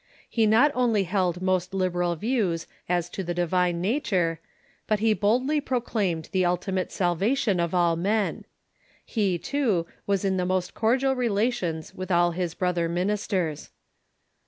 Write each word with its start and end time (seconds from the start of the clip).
He 0.27 0.47
not 0.47 0.71
only 0.73 1.03
held 1.03 1.43
most 1.43 1.75
liberal 1.75 2.15
views 2.15 2.65
as 2.89 3.07
to 3.11 3.23
the 3.23 3.35
divine 3.35 3.81
nature, 3.81 4.39
but 4.87 4.99
he 4.99 5.13
boldly 5.13 5.61
proclaimed 5.61 6.27
the 6.31 6.43
ultimate 6.43 6.91
salvation 6.91 7.59
of 7.59 7.75
all 7.75 7.95
men. 7.95 8.45
He, 9.05 9.37
too, 9.37 9.85
was 10.07 10.25
in 10.25 10.37
the 10.37 10.43
most 10.47 10.73
cordial 10.73 11.15
relations 11.15 11.93
with 11.93 12.09
all 12.09 12.31
his 12.31 12.55
brother 12.55 12.89
minis 12.89 13.27
ters. 13.29 13.69